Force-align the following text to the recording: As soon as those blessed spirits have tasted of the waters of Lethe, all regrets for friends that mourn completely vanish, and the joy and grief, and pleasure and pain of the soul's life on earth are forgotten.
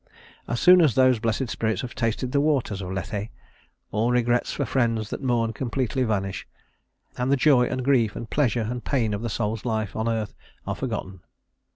As 0.47 0.59
soon 0.59 0.81
as 0.81 0.95
those 0.95 1.19
blessed 1.19 1.47
spirits 1.47 1.81
have 1.83 1.93
tasted 1.93 2.29
of 2.29 2.31
the 2.31 2.41
waters 2.41 2.81
of 2.81 2.89
Lethe, 2.91 3.29
all 3.91 4.09
regrets 4.11 4.51
for 4.51 4.65
friends 4.65 5.11
that 5.11 5.21
mourn 5.21 5.53
completely 5.53 6.01
vanish, 6.01 6.47
and 7.19 7.31
the 7.31 7.37
joy 7.37 7.65
and 7.67 7.85
grief, 7.85 8.15
and 8.15 8.27
pleasure 8.27 8.61
and 8.67 8.83
pain 8.83 9.13
of 9.13 9.21
the 9.21 9.29
soul's 9.29 9.63
life 9.63 9.95
on 9.95 10.09
earth 10.09 10.33
are 10.65 10.73
forgotten. 10.75 11.19